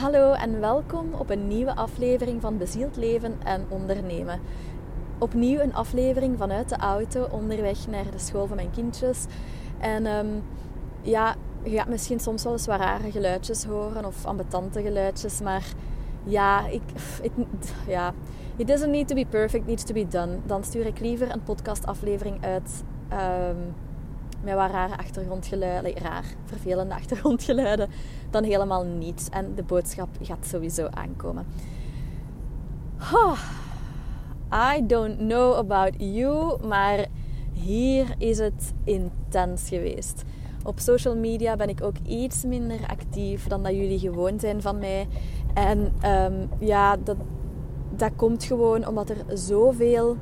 Hallo 0.00 0.32
en 0.32 0.60
welkom 0.60 1.14
op 1.14 1.30
een 1.30 1.48
nieuwe 1.48 1.74
aflevering 1.74 2.40
van 2.40 2.58
Bezield 2.58 2.96
Leven 2.96 3.38
en 3.44 3.66
Ondernemen. 3.68 4.40
Opnieuw 5.18 5.60
een 5.60 5.74
aflevering 5.74 6.38
vanuit 6.38 6.68
de 6.68 6.76
auto 6.76 7.28
onderweg 7.30 7.86
naar 7.88 8.10
de 8.10 8.18
school 8.18 8.46
van 8.46 8.56
mijn 8.56 8.70
kindjes. 8.70 9.24
En 9.78 10.06
um, 10.06 10.42
ja, 11.02 11.34
je 11.62 11.70
gaat 11.70 11.88
misschien 11.88 12.20
soms 12.20 12.42
wel 12.42 12.52
eens 12.52 12.66
wat 12.66 12.78
rare 12.78 13.10
geluidjes 13.10 13.64
horen 13.64 14.04
of 14.04 14.24
ambetante 14.24 14.82
geluidjes, 14.82 15.40
maar 15.40 15.66
ja, 16.24 16.66
ik, 16.66 16.82
ja, 17.86 18.14
it 18.56 18.66
doesn't 18.66 18.90
need 18.90 19.08
to 19.08 19.14
be 19.14 19.26
perfect, 19.26 19.66
needs 19.66 19.84
to 19.84 19.94
be 19.94 20.08
done. 20.08 20.38
Dan 20.46 20.64
stuur 20.64 20.86
ik 20.86 21.00
liever 21.00 21.30
een 21.32 21.42
podcastaflevering 21.42 22.44
uit 22.44 22.84
um, 23.12 23.74
met 24.42 24.54
wat 24.54 24.70
rare 24.70 24.96
achtergrondgeluiden, 24.96 25.96
raar, 25.96 26.24
vervelende 26.44 26.94
achtergrondgeluiden, 26.94 27.88
dan 28.30 28.44
helemaal 28.44 28.84
niets. 28.84 29.28
En 29.28 29.54
de 29.54 29.62
boodschap 29.62 30.08
gaat 30.22 30.46
sowieso 30.46 30.86
aankomen. 30.90 31.46
I 34.52 34.86
don't 34.86 35.18
know 35.18 35.54
about 35.54 35.94
you, 35.98 36.66
maar 36.66 37.06
hier 37.52 38.14
is 38.18 38.38
het 38.38 38.72
intens 38.84 39.68
geweest. 39.68 40.22
Op 40.64 40.78
social 40.78 41.16
media 41.16 41.56
ben 41.56 41.68
ik 41.68 41.82
ook 41.82 41.96
iets 42.06 42.44
minder 42.44 42.78
actief 42.86 43.46
dan 43.46 43.62
dat 43.62 43.72
jullie 43.72 43.98
gewoon 43.98 44.40
zijn 44.40 44.62
van 44.62 44.78
mij. 44.78 45.08
En 45.54 45.92
um, 46.04 46.48
ja, 46.58 46.96
dat, 46.96 47.16
dat 47.96 48.10
komt 48.16 48.44
gewoon 48.44 48.86
omdat 48.86 49.10
er 49.10 49.24
zoveel 49.38 50.16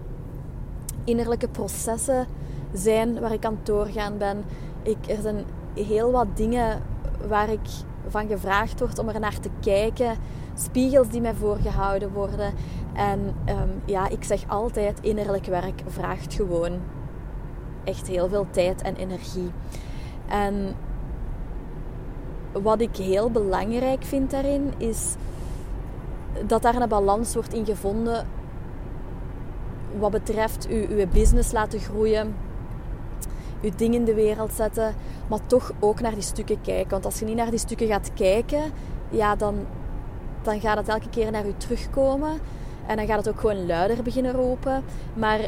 innerlijke 1.04 1.48
processen 1.48 2.26
zijn 2.72 3.20
waar 3.20 3.32
ik 3.32 3.44
aan 3.44 3.54
het 3.54 3.66
doorgaan 3.66 4.18
ben. 4.18 4.44
Ik, 4.82 5.08
er 5.08 5.20
zijn 5.22 5.44
heel 5.74 6.10
wat 6.10 6.26
dingen 6.34 6.82
waar 7.28 7.50
ik 7.50 7.68
van 8.08 8.26
gevraagd 8.26 8.80
word 8.80 8.98
om 8.98 9.08
er 9.08 9.20
naar 9.20 9.40
te 9.40 9.50
kijken. 9.60 10.16
Spiegels 10.54 11.08
die 11.08 11.20
mij 11.20 11.34
voorgehouden 11.34 12.12
worden. 12.12 12.52
En 12.92 13.34
um, 13.48 13.82
ja, 13.84 14.08
ik 14.08 14.24
zeg 14.24 14.48
altijd: 14.48 15.00
innerlijk 15.00 15.46
werk 15.46 15.82
vraagt 15.86 16.34
gewoon 16.34 16.72
echt 17.84 18.06
heel 18.06 18.28
veel 18.28 18.46
tijd 18.50 18.82
en 18.82 18.96
energie. 18.96 19.50
En 20.28 20.74
wat 22.52 22.80
ik 22.80 22.96
heel 22.96 23.30
belangrijk 23.30 24.04
vind 24.04 24.30
daarin 24.30 24.72
is 24.76 25.14
dat 26.46 26.62
daar 26.62 26.82
een 26.82 26.88
balans 26.88 27.34
wordt 27.34 27.54
in 27.54 27.66
gevonden 27.66 28.26
wat 29.98 30.10
betreft 30.10 30.68
uw, 30.68 30.86
uw 30.88 31.06
business 31.06 31.52
laten 31.52 31.80
groeien, 31.80 32.34
uw 33.62 33.70
dingen 33.76 33.98
in 33.98 34.04
de 34.04 34.14
wereld 34.14 34.52
zetten, 34.52 34.94
maar 35.28 35.46
toch 35.46 35.72
ook 35.80 36.00
naar 36.00 36.14
die 36.14 36.22
stukken 36.22 36.60
kijken. 36.60 36.90
Want 36.90 37.04
als 37.04 37.18
je 37.18 37.24
niet 37.24 37.36
naar 37.36 37.50
die 37.50 37.58
stukken 37.58 37.86
gaat 37.86 38.10
kijken, 38.14 38.62
ja, 39.10 39.36
dan, 39.36 39.56
dan 40.42 40.60
gaat 40.60 40.76
het 40.76 40.88
elke 40.88 41.08
keer 41.08 41.30
naar 41.30 41.46
u 41.46 41.52
terugkomen. 41.56 42.40
En 42.86 42.96
dan 42.96 43.06
gaat 43.06 43.18
het 43.18 43.28
ook 43.28 43.40
gewoon 43.40 43.66
luider 43.66 44.02
beginnen 44.02 44.32
roepen. 44.32 44.84
Maar 45.14 45.40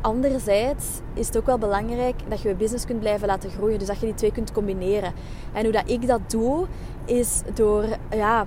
anderzijds 0.00 0.86
is 1.14 1.26
het 1.26 1.36
ook 1.36 1.46
wel 1.46 1.58
belangrijk 1.58 2.14
dat 2.28 2.40
je 2.40 2.48
je 2.48 2.54
business 2.54 2.84
kunt 2.84 3.00
blijven 3.00 3.26
laten 3.26 3.50
groeien. 3.50 3.78
Dus 3.78 3.88
dat 3.88 4.00
je 4.00 4.06
die 4.06 4.14
twee 4.14 4.32
kunt 4.32 4.52
combineren. 4.52 5.12
En 5.52 5.62
hoe 5.62 5.72
dat 5.72 5.90
ik 5.90 6.06
dat 6.06 6.20
doe, 6.30 6.66
is 7.04 7.42
door 7.54 7.84
ja, 8.10 8.46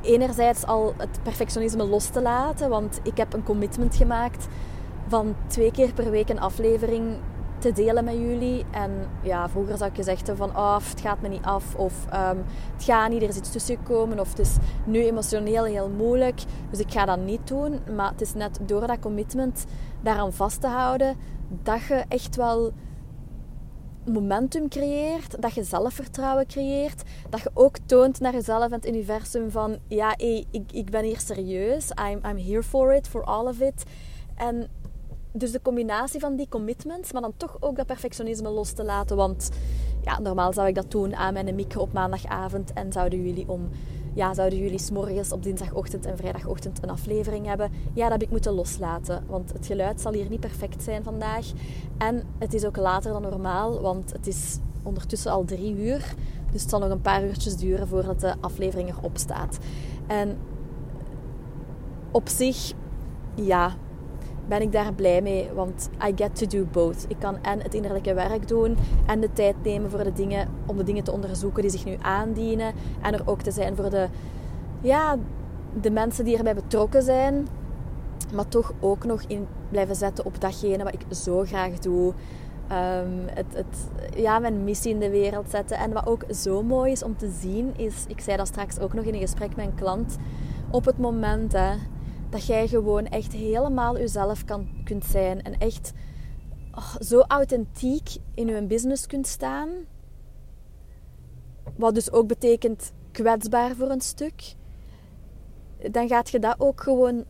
enerzijds 0.00 0.66
al 0.66 0.94
het 0.96 1.18
perfectionisme 1.22 1.84
los 1.84 2.06
te 2.06 2.22
laten. 2.22 2.68
Want 2.68 3.00
ik 3.02 3.16
heb 3.16 3.32
een 3.32 3.44
commitment 3.44 3.96
gemaakt 3.96 4.46
van 5.12 5.34
twee 5.46 5.70
keer 5.70 5.92
per 5.92 6.10
week 6.10 6.28
een 6.28 6.40
aflevering 6.40 7.16
te 7.58 7.72
delen 7.72 8.04
met 8.04 8.14
jullie. 8.14 8.64
En 8.70 8.90
ja, 9.22 9.48
vroeger 9.48 9.76
zou 9.76 9.90
ik 9.90 9.96
gezegd 9.96 10.26
hebben 10.26 10.46
van 10.46 10.56
oh, 10.56 10.76
het 10.88 11.00
gaat 11.00 11.20
me 11.20 11.28
niet 11.28 11.44
af 11.44 11.74
of 11.74 12.06
um, 12.06 12.44
het 12.72 12.84
gaat 12.84 13.10
niet, 13.10 13.22
er 13.22 13.28
is 13.28 13.36
iets 13.36 13.52
tussen 13.52 13.76
gekomen 13.76 14.20
of 14.20 14.28
het 14.28 14.38
is 14.38 14.56
nu 14.84 15.04
emotioneel 15.04 15.64
heel 15.64 15.88
moeilijk. 15.88 16.40
Dus 16.70 16.78
ik 16.78 16.90
ga 16.90 17.04
dat 17.04 17.18
niet 17.18 17.48
doen. 17.48 17.80
Maar 17.96 18.10
het 18.10 18.20
is 18.20 18.34
net 18.34 18.58
door 18.66 18.86
dat 18.86 18.98
commitment 18.98 19.64
daaraan 20.00 20.32
vast 20.32 20.60
te 20.60 20.66
houden 20.66 21.16
dat 21.62 21.82
je 21.82 22.04
echt 22.08 22.36
wel 22.36 22.72
momentum 24.04 24.68
creëert, 24.68 25.42
dat 25.42 25.54
je 25.54 25.62
zelfvertrouwen 25.62 26.46
creëert, 26.46 27.02
dat 27.30 27.40
je 27.40 27.50
ook 27.54 27.76
toont 27.86 28.20
naar 28.20 28.32
jezelf 28.32 28.64
en 28.64 28.72
het 28.72 28.86
universum 28.86 29.50
van 29.50 29.78
ja, 29.88 30.14
hey, 30.16 30.44
ik, 30.50 30.72
ik 30.72 30.90
ben 30.90 31.04
hier 31.04 31.20
serieus, 31.20 31.90
I'm, 32.10 32.20
I'm 32.30 32.38
here 32.38 32.62
for 32.62 32.94
it, 32.94 33.08
for 33.08 33.24
all 33.24 33.46
of 33.46 33.60
it. 33.60 33.84
En 34.34 34.68
dus 35.32 35.52
de 35.52 35.62
combinatie 35.62 36.20
van 36.20 36.36
die 36.36 36.48
commitments, 36.48 37.12
maar 37.12 37.22
dan 37.22 37.32
toch 37.36 37.56
ook 37.60 37.76
dat 37.76 37.86
perfectionisme 37.86 38.48
los 38.48 38.72
te 38.72 38.84
laten. 38.84 39.16
Want 39.16 39.50
ja, 40.02 40.20
normaal 40.20 40.52
zou 40.52 40.68
ik 40.68 40.74
dat 40.74 40.90
doen 40.90 41.16
aan 41.16 41.32
mijn 41.32 41.54
micro 41.54 41.80
op 41.80 41.92
maandagavond 41.92 42.72
en 42.72 42.92
zouden 42.92 43.22
jullie 43.26 43.48
om 43.48 43.68
ja, 44.14 44.34
zouden 44.34 44.58
jullie 44.58 44.78
s'morgens 44.78 45.32
op 45.32 45.42
dinsdagochtend 45.42 46.06
en 46.06 46.16
vrijdagochtend 46.16 46.82
een 46.82 46.90
aflevering 46.90 47.46
hebben? 47.46 47.70
Ja, 47.92 48.02
dat 48.02 48.12
heb 48.12 48.22
ik 48.22 48.30
moeten 48.30 48.52
loslaten. 48.52 49.24
Want 49.26 49.52
het 49.52 49.66
geluid 49.66 50.00
zal 50.00 50.12
hier 50.12 50.28
niet 50.28 50.40
perfect 50.40 50.82
zijn 50.82 51.02
vandaag. 51.02 51.46
En 51.98 52.22
het 52.38 52.54
is 52.54 52.64
ook 52.64 52.76
later 52.76 53.12
dan 53.12 53.22
normaal, 53.22 53.80
want 53.80 54.12
het 54.12 54.26
is 54.26 54.58
ondertussen 54.82 55.30
al 55.30 55.44
drie 55.44 55.76
uur. 55.76 56.14
Dus 56.50 56.60
het 56.60 56.70
zal 56.70 56.80
nog 56.80 56.90
een 56.90 57.00
paar 57.00 57.24
uurtjes 57.24 57.56
duren 57.56 57.88
voordat 57.88 58.20
de 58.20 58.34
aflevering 58.40 58.88
erop 58.88 59.18
staat. 59.18 59.58
En 60.06 60.38
op 62.10 62.28
zich, 62.28 62.72
ja, 63.34 63.74
ben 64.48 64.60
ik 64.60 64.72
daar 64.72 64.92
blij 64.92 65.22
mee. 65.22 65.50
Want 65.54 65.90
I 66.08 66.12
get 66.14 66.36
to 66.36 66.46
do 66.46 66.66
both. 66.72 67.04
Ik 67.08 67.16
kan 67.18 67.36
en 67.42 67.60
het 67.60 67.74
innerlijke 67.74 68.14
werk 68.14 68.48
doen 68.48 68.76
en 69.06 69.20
de 69.20 69.32
tijd 69.32 69.54
nemen 69.62 69.90
voor 69.90 70.04
de 70.04 70.12
dingen, 70.12 70.48
om 70.66 70.76
de 70.76 70.84
dingen 70.84 71.04
te 71.04 71.12
onderzoeken 71.12 71.62
die 71.62 71.70
zich 71.70 71.84
nu 71.84 71.96
aandienen. 72.00 72.72
En 73.02 73.14
er 73.14 73.22
ook 73.24 73.42
te 73.42 73.50
zijn 73.50 73.76
voor 73.76 73.90
de, 73.90 74.08
ja, 74.80 75.16
de 75.80 75.90
mensen 75.90 76.24
die 76.24 76.36
erbij 76.36 76.54
betrokken 76.54 77.02
zijn. 77.02 77.48
Maar 78.34 78.48
toch 78.48 78.72
ook 78.80 79.04
nog 79.04 79.22
in 79.26 79.46
blijven 79.68 79.96
zetten 79.96 80.24
op 80.24 80.40
datgene 80.40 80.84
wat 80.84 80.94
ik 80.94 81.04
zo 81.10 81.44
graag 81.44 81.78
doe. 81.78 82.12
Um, 82.72 83.22
het, 83.26 83.46
het, 83.54 83.90
ja, 84.16 84.38
mijn 84.38 84.64
missie 84.64 84.92
in 84.92 85.00
de 85.00 85.10
wereld 85.10 85.50
zetten. 85.50 85.76
En 85.76 85.92
wat 85.92 86.06
ook 86.06 86.24
zo 86.30 86.62
mooi 86.62 86.92
is 86.92 87.02
om 87.02 87.16
te 87.16 87.30
zien, 87.40 87.72
is, 87.76 88.04
ik 88.08 88.20
zei 88.20 88.36
dat 88.36 88.46
straks 88.46 88.78
ook 88.78 88.92
nog 88.92 89.04
in 89.04 89.14
een 89.14 89.20
gesprek 89.20 89.56
met 89.56 89.66
een 89.66 89.74
klant, 89.74 90.16
op 90.70 90.84
het 90.84 90.98
moment 90.98 91.52
hè, 91.52 91.74
dat 92.32 92.46
jij 92.46 92.68
gewoon 92.68 93.06
echt 93.06 93.32
helemaal 93.32 93.98
jezelf 93.98 94.44
kan, 94.44 94.68
kunt 94.84 95.04
zijn. 95.04 95.42
En 95.42 95.58
echt 95.58 95.92
oh, 96.74 96.94
zo 97.00 97.20
authentiek 97.20 98.08
in 98.34 98.46
je 98.46 98.66
business 98.66 99.06
kunt 99.06 99.26
staan. 99.26 99.68
Wat 101.76 101.94
dus 101.94 102.12
ook 102.12 102.26
betekent 102.26 102.92
kwetsbaar 103.10 103.74
voor 103.74 103.90
een 103.90 104.00
stuk. 104.00 104.54
Dan 105.90 106.08
gaat 106.08 106.30
je 106.30 106.38
dat 106.38 106.54
ook 106.58 106.82
gewoon 106.82 107.24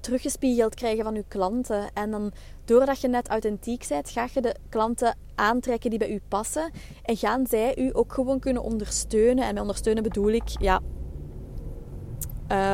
teruggespiegeld 0.00 0.74
krijgen 0.74 1.04
van 1.04 1.14
je 1.14 1.24
klanten. 1.28 1.92
En 1.92 2.10
dan, 2.10 2.32
doordat 2.64 3.00
je 3.00 3.08
net 3.08 3.28
authentiek 3.28 3.86
bent, 3.88 4.10
ga 4.10 4.28
je 4.32 4.40
de 4.40 4.54
klanten 4.68 5.16
aantrekken 5.34 5.90
die 5.90 5.98
bij 5.98 6.12
u 6.12 6.20
passen. 6.28 6.70
En 7.02 7.16
gaan 7.16 7.46
zij 7.46 7.78
u 7.78 7.90
ook 7.92 8.12
gewoon 8.12 8.38
kunnen 8.38 8.62
ondersteunen. 8.62 9.44
En 9.44 9.52
met 9.52 9.62
ondersteunen 9.62 10.02
bedoel 10.02 10.30
ik, 10.30 10.48
ja... 10.48 10.80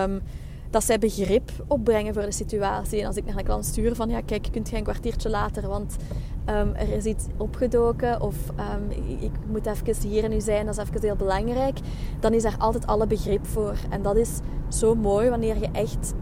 Um, 0.05 0.23
dat 0.71 0.85
zij 0.85 0.99
begrip 0.99 1.51
opbrengen 1.67 2.15
voor 2.15 2.23
de 2.23 2.33
situatie. 2.33 3.01
En 3.01 3.07
als 3.07 3.17
ik 3.17 3.25
naar 3.27 3.37
een 3.37 3.45
klant 3.45 3.65
stuur 3.65 3.95
van, 3.95 4.09
ja 4.09 4.21
kijk, 4.21 4.49
kunt 4.53 4.71
je 4.71 4.77
een 4.77 4.83
kwartiertje 4.83 5.31
later, 5.31 5.69
want 5.69 5.97
um, 6.47 6.75
er 6.75 6.89
is 6.89 7.05
iets 7.05 7.27
opgedoken 7.37 8.21
of 8.21 8.37
um, 8.51 8.91
ik 9.21 9.33
moet 9.47 9.67
even 9.67 10.09
hier 10.09 10.25
en 10.25 10.31
nu 10.31 10.41
zijn, 10.41 10.67
dat 10.67 10.79
is 10.79 10.83
even 10.83 11.01
heel 11.01 11.17
belangrijk, 11.17 11.79
dan 12.21 12.33
is 12.33 12.43
daar 12.43 12.57
altijd 12.59 12.87
alle 12.87 13.07
begrip 13.07 13.47
voor. 13.47 13.75
En 13.91 14.03
dat 14.03 14.17
is 14.17 14.39
zo 14.69 14.95
mooi 14.95 15.29
wanneer 15.29 15.59
je 15.59 15.69
echt 15.73 16.15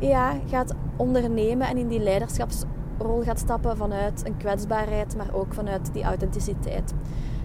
ja, 0.00 0.38
gaat 0.46 0.74
ondernemen 0.96 1.68
en 1.68 1.76
in 1.76 1.88
die 1.88 2.00
leiderschapsrol 2.00 3.22
gaat 3.22 3.38
stappen 3.38 3.76
vanuit 3.76 4.26
een 4.26 4.36
kwetsbaarheid, 4.36 5.16
maar 5.16 5.34
ook 5.34 5.54
vanuit 5.54 5.92
die 5.92 6.02
authenticiteit. 6.02 6.92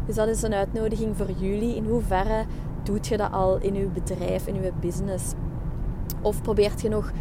Dus 0.05 0.15
dat 0.15 0.27
is 0.27 0.41
een 0.41 0.53
uitnodiging 0.53 1.17
voor 1.17 1.31
jullie. 1.37 1.75
In 1.75 1.85
hoeverre 1.85 2.45
doet 2.83 3.07
je 3.07 3.17
dat 3.17 3.31
al 3.31 3.57
in 3.57 3.75
uw 3.75 3.91
bedrijf, 3.91 4.47
in 4.47 4.55
uw 4.55 4.71
business? 4.79 5.33
Of 6.21 6.41
probeert 6.41 6.81
je 6.81 6.89
nog 6.89 7.11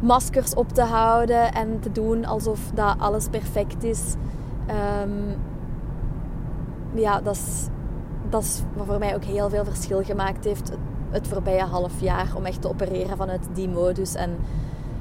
maskers 0.00 0.54
op 0.54 0.72
te 0.72 0.82
houden 0.82 1.52
en 1.52 1.80
te 1.80 1.92
doen 1.92 2.24
alsof 2.24 2.70
dat 2.74 2.94
alles 2.98 3.28
perfect 3.28 3.84
is. 3.84 4.14
Um, 5.02 5.36
ja, 6.94 7.20
dat 7.20 7.34
is, 7.34 7.66
dat 8.28 8.42
is 8.42 8.62
wat 8.76 8.86
voor 8.86 8.98
mij 8.98 9.14
ook 9.14 9.24
heel 9.24 9.50
veel 9.50 9.64
verschil 9.64 10.02
gemaakt 10.02 10.44
heeft 10.44 10.72
het 11.10 11.28
voorbije 11.28 11.62
half 11.62 12.00
jaar. 12.00 12.32
Om 12.36 12.44
echt 12.44 12.62
te 12.62 12.68
opereren 12.68 13.16
vanuit 13.16 13.48
die 13.52 13.68
modus. 13.68 14.14
En 14.14 14.36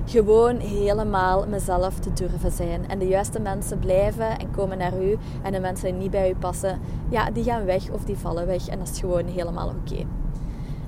gewoon 0.06 0.57
helemaal 0.57 1.48
mezelf 1.48 2.00
te 2.00 2.13
durven 2.13 2.51
zijn. 2.51 2.89
En 2.89 3.00
de 3.00 3.07
juiste 3.07 3.39
mensen 3.39 3.80
blijven 3.80 4.39
en 4.39 4.51
komen 4.51 4.78
naar 4.78 5.04
u. 5.04 5.18
En 5.42 5.51
de 5.51 5.60
mensen 5.60 5.86
die 5.86 6.01
niet 6.01 6.12
bij 6.12 6.30
u 6.30 6.36
passen, 6.36 6.80
ja, 7.10 7.31
die 7.31 7.44
gaan 7.44 7.66
weg 7.66 7.89
of 7.89 8.04
die 8.04 8.18
vallen 8.18 8.45
weg. 8.48 8.68
En 8.68 8.80
dat 8.80 8.89
is 8.89 9.00
gewoon 9.00 9.25
helemaal 9.25 9.68
oké 9.68 10.06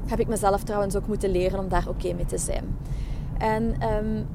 heb 0.10 0.20
ik 0.20 0.28
mezelf 0.28 0.64
trouwens 0.64 0.96
ook 0.96 1.08
moeten 1.08 1.32
leren 1.32 1.60
om 1.60 1.70
daar 1.70 1.88
oké 1.88 2.14
mee 2.14 2.26
te 2.26 2.38
zijn. 2.38 2.78
En 3.38 3.76
um, 3.94 4.28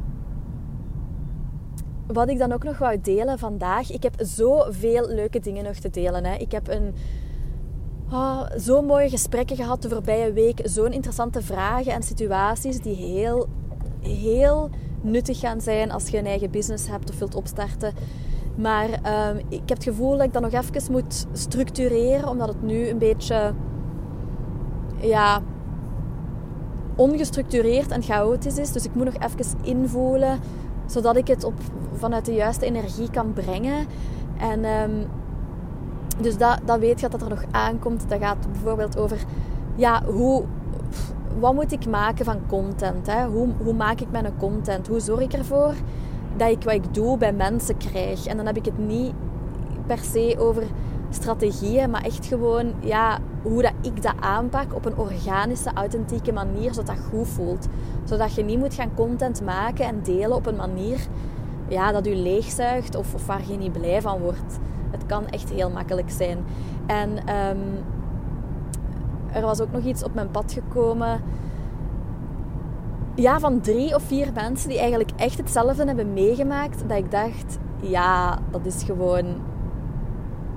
wat 2.06 2.29
ik 2.29 2.38
dan 2.38 2.53
ook 2.53 2.65
nog 2.65 2.79
wou 2.79 3.00
delen 3.00 3.38
vandaag. 3.38 3.91
Ik 3.91 4.03
heb 4.03 4.15
zoveel 4.19 5.09
leuke 5.09 5.41
dingen 5.41 5.65
nog 5.65 5.76
te 5.76 5.91
delen. 5.91 6.25
Hè. 6.25 6.37
Ik 6.37 6.53
heb 6.53 6.69
een, 6.69 6.94
oh, 8.11 8.43
zo 8.59 8.82
mooie 8.82 9.09
gesprekken 9.09 9.56
gehad 9.56 9.82
de 9.82 9.88
voorbije 9.88 10.32
week. 10.32 10.61
Zo'n 10.65 10.93
interessante 10.93 11.43
vragen 11.43 11.93
en 11.93 12.03
situaties 12.03 12.81
die 12.81 12.94
heel, 12.94 13.47
heel 14.00 14.71
nuttig 15.00 15.38
gaan 15.38 15.61
zijn 15.61 15.91
als 15.91 16.09
je 16.09 16.19
een 16.19 16.26
eigen 16.26 16.50
business 16.50 16.88
hebt 16.88 17.11
of 17.11 17.19
wilt 17.19 17.35
opstarten. 17.35 17.93
Maar 18.56 18.88
ehm, 19.03 19.37
ik 19.49 19.59
heb 19.59 19.69
het 19.69 19.85
gevoel 19.85 20.17
dat 20.17 20.26
ik 20.26 20.32
dat 20.32 20.43
nog 20.43 20.53
even 20.53 20.93
moet 20.93 21.26
structureren, 21.32 22.29
omdat 22.29 22.49
het 22.49 22.62
nu 22.62 22.88
een 22.88 22.99
beetje 22.99 23.55
ja, 25.00 25.43
ongestructureerd 26.96 27.91
en 27.91 28.02
chaotisch 28.02 28.58
is. 28.58 28.73
Dus 28.73 28.85
ik 28.85 28.94
moet 28.94 29.05
nog 29.05 29.14
even 29.14 29.58
invoelen, 29.62 30.38
zodat 30.87 31.17
ik 31.17 31.26
het 31.26 31.44
op, 31.44 31.55
vanuit 31.93 32.25
de 32.25 32.35
juiste 32.35 32.67
energie 32.67 33.11
kan 33.11 33.32
brengen. 33.32 33.87
En 34.38 34.64
ehm, 34.64 35.06
dus 36.20 36.37
dat, 36.37 36.61
dat 36.64 36.79
weet 36.79 37.00
je 37.00 37.08
dat 37.08 37.23
er 37.23 37.29
nog 37.29 37.44
aankomt. 37.50 38.08
Dat 38.08 38.20
gaat 38.20 38.52
bijvoorbeeld 38.52 38.99
over, 38.99 39.25
ja, 39.76 40.02
hoe, 40.05 40.44
wat 41.38 41.55
moet 41.55 41.73
ik 41.73 41.87
maken 41.87 42.25
van 42.25 42.46
content? 42.46 43.06
Hè? 43.06 43.26
Hoe, 43.26 43.49
hoe 43.62 43.75
maak 43.75 44.00
ik 44.00 44.11
mijn 44.11 44.37
content? 44.37 44.88
Hoe 44.88 45.00
zorg 45.00 45.20
ik 45.20 45.32
ervoor 45.32 45.75
dat 46.37 46.50
ik 46.50 46.62
wat 46.62 46.75
ik 46.75 46.94
doe 46.94 47.19
bij 47.19 47.32
mensen 47.32 47.76
krijg? 47.76 48.26
En 48.26 48.37
dan 48.37 48.47
heb 48.47 48.56
ik 48.56 48.64
het 48.64 48.79
niet 48.79 49.12
per 49.87 49.99
se 49.99 50.37
over 50.38 50.62
strategieën, 51.11 51.90
maar 51.90 52.02
echt 52.02 52.26
gewoon 52.26 52.73
ja, 52.81 53.19
hoe 53.43 53.62
dat 53.62 53.73
ik 53.84 54.02
dat 54.02 54.14
aanpak 54.20 54.75
op 54.75 54.84
een 54.84 54.96
organische, 54.96 55.70
authentieke 55.75 56.32
manier, 56.32 56.75
zodat 56.75 56.96
dat 56.96 57.04
goed 57.10 57.28
voelt. 57.28 57.66
Zodat 58.04 58.34
je 58.34 58.44
niet 58.44 58.58
moet 58.58 58.75
gaan 58.75 58.94
content 58.94 59.42
maken 59.42 59.84
en 59.84 60.02
delen 60.02 60.34
op 60.36 60.46
een 60.46 60.56
manier 60.56 60.98
ja, 61.69 61.92
dat 61.92 62.06
u 62.06 62.14
leegzuigt 62.14 62.94
of, 62.94 63.14
of 63.14 63.26
waar 63.26 63.46
je 63.46 63.56
niet 63.56 63.72
blij 63.72 64.02
van 64.02 64.20
wordt. 64.20 64.58
Het 64.90 65.06
kan 65.06 65.26
echt 65.26 65.50
heel 65.50 65.70
makkelijk 65.70 66.10
zijn. 66.10 66.38
En 66.86 67.26
ehm, 67.26 67.58
er 69.32 69.42
was 69.42 69.60
ook 69.60 69.72
nog 69.72 69.84
iets 69.84 70.04
op 70.04 70.14
mijn 70.14 70.30
pad 70.30 70.52
gekomen. 70.52 71.22
Ja, 73.14 73.38
van 73.38 73.60
drie 73.60 73.94
of 73.94 74.02
vier 74.02 74.32
mensen 74.34 74.69
die 74.69 74.78
eigenlijk 74.78 75.10
echt 75.16 75.38
hetzelfde 75.38 75.84
hebben 75.84 76.12
meegemaakt. 76.12 76.88
Dat 76.88 76.98
ik 76.98 77.10
dacht, 77.10 77.58
ja, 77.80 78.38
dat 78.50 78.66
is 78.66 78.82
gewoon 78.82 79.25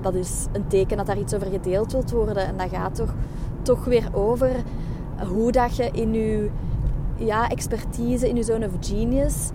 dat 0.01 0.15
is 0.15 0.45
een 0.51 0.67
teken 0.67 0.97
dat 0.97 1.05
daar 1.05 1.17
iets 1.17 1.33
over 1.33 1.47
gedeeld 1.47 1.91
wilt 1.91 2.11
worden. 2.11 2.47
En 2.47 2.57
dat 2.57 2.69
gaat 2.69 2.95
toch, 2.95 3.13
toch 3.61 3.85
weer 3.85 4.09
over 4.13 4.51
hoe 5.27 5.51
dat 5.51 5.75
je 5.75 5.89
in 5.91 6.13
je 6.13 6.49
ja, 7.15 7.49
expertise, 7.49 8.29
in 8.29 8.35
je 8.35 8.44
zone 8.44 8.65
of 8.65 8.71
genius 8.79 9.49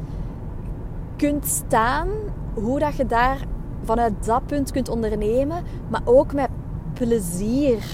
kunt 1.17 1.47
staan. 1.47 2.09
Hoe 2.55 2.79
dat 2.79 2.97
je 2.97 3.07
daar 3.07 3.47
vanuit 3.83 4.25
dat 4.25 4.47
punt 4.47 4.71
kunt 4.71 4.89
ondernemen, 4.89 5.63
maar 5.89 6.03
ook 6.05 6.33
met 6.33 6.49
plezier. 6.93 7.85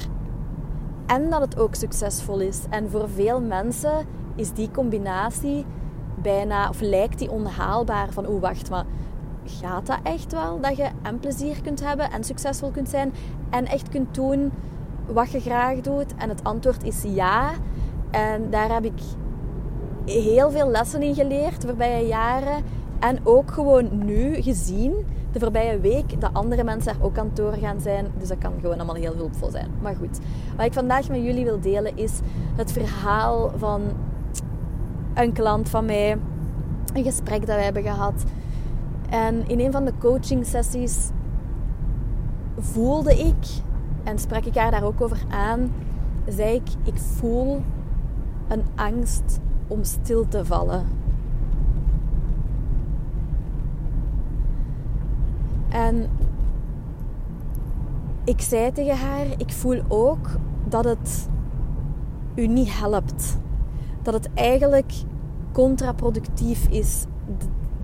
En 1.07 1.31
dat 1.31 1.41
het 1.41 1.59
ook 1.59 1.75
succesvol 1.75 2.41
is. 2.41 2.61
En 2.71 2.91
voor 2.91 3.09
veel 3.09 3.41
mensen 3.41 4.07
is 4.35 4.53
die 4.53 4.71
combinatie 4.71 5.65
bijna, 6.23 6.69
of 6.69 6.81
lijkt 6.81 7.19
die 7.19 7.31
onhaalbaar. 7.31 8.13
Van, 8.13 8.27
oh 8.27 8.41
wacht, 8.41 8.71
maar 8.71 8.85
gaat 9.49 9.87
dat 9.87 9.99
echt 10.03 10.33
wel? 10.33 10.61
Dat 10.61 10.77
je 10.77 10.89
en 11.03 11.19
plezier 11.19 11.63
kunt 11.63 11.85
hebben 11.85 12.11
en 12.11 12.25
succesvol 12.25 12.71
kunt 12.71 12.89
zijn 12.89 13.13
en 13.51 13.67
echt 13.67 13.89
kunt 13.89 14.15
doen 14.15 14.53
wat 15.07 15.31
je 15.31 15.41
graag 15.41 15.81
doet? 15.81 16.15
En 16.17 16.29
het 16.29 16.45
antwoord 16.45 16.85
is 16.85 17.03
ja. 17.03 17.51
En 18.11 18.51
daar 18.51 18.73
heb 18.73 18.85
ik 18.85 19.01
heel 20.05 20.51
veel 20.51 20.69
lessen 20.69 21.03
in 21.03 21.15
geleerd 21.15 21.61
de 21.61 21.67
voorbije 21.67 22.07
jaren. 22.07 22.63
En 22.99 23.19
ook 23.23 23.51
gewoon 23.51 24.05
nu 24.05 24.43
gezien, 24.43 25.07
de 25.33 25.39
voorbije 25.39 25.81
week, 25.81 26.21
dat 26.21 26.31
andere 26.33 26.65
mensen 26.65 26.93
daar 26.93 27.07
ook 27.07 27.19
aan 27.19 27.27
het 27.27 27.37
doorgaan 27.37 27.81
zijn. 27.81 28.07
Dus 28.19 28.29
dat 28.29 28.39
kan 28.39 28.53
gewoon 28.61 28.77
allemaal 28.77 28.95
heel 28.95 29.15
hulpvol 29.15 29.51
zijn. 29.51 29.71
Maar 29.81 29.95
goed, 29.97 30.19
wat 30.57 30.67
ik 30.67 30.73
vandaag 30.73 31.09
met 31.09 31.23
jullie 31.23 31.45
wil 31.45 31.61
delen 31.61 31.97
is 31.97 32.21
het 32.57 32.73
verhaal 32.73 33.53
van 33.57 33.83
een 35.15 35.33
klant 35.33 35.69
van 35.69 35.85
mij. 35.85 36.19
Een 36.95 37.05
gesprek 37.05 37.47
dat 37.47 37.57
we 37.57 37.63
hebben 37.63 37.83
gehad. 37.83 38.25
En 39.09 39.49
in 39.49 39.61
een 39.61 39.73
van 39.73 39.85
de 39.85 39.93
coaching 39.99 40.47
sessies 40.47 41.11
voelde 42.59 43.19
ik, 43.19 43.47
en 44.05 44.19
sprak 44.19 44.45
ik 44.45 44.55
haar 44.55 44.71
daar 44.71 44.85
ook 44.85 45.01
over 45.01 45.21
aan, 45.29 45.73
zei 46.27 46.55
ik, 46.55 46.69
ik 46.83 46.99
voel 46.99 47.63
een 48.49 48.63
angst 48.75 49.41
om 49.67 49.85
stil 49.85 50.29
te 50.29 50.45
vallen. 50.45 50.87
En 55.69 56.09
ik 58.25 58.41
zei 58.41 58.73
tegen 58.73 58.97
haar, 58.97 59.27
ik 59.37 59.53
voel 59.53 59.83
ook 59.89 60.29
dat 60.69 60.85
het 60.85 61.29
u 62.35 62.47
niet 62.47 62.79
helpt. 62.79 63.39
Dat 64.03 64.15
het 64.15 64.29
eigenlijk 64.35 64.93
contraproductief 65.53 66.69
is 66.69 67.05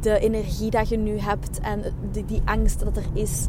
de 0.05 0.19
energie 0.19 0.71
dat 0.71 0.89
je 0.89 0.97
nu 0.97 1.19
hebt 1.19 1.61
en 1.61 1.83
die, 2.11 2.25
die 2.25 2.43
angst 2.45 2.85
dat 2.85 2.97
er 2.97 3.07
is. 3.13 3.47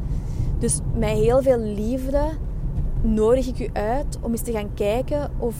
Dus 0.60 0.80
met 0.94 1.10
heel 1.10 1.42
veel 1.42 1.60
liefde 1.60 2.30
nodig 3.02 3.48
ik 3.48 3.60
u 3.60 3.70
uit 3.74 4.18
om 4.22 4.32
eens 4.32 4.42
te 4.42 4.52
gaan 4.52 4.74
kijken 4.74 5.32
of 5.38 5.56